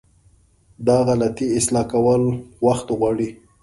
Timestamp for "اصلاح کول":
1.57-2.23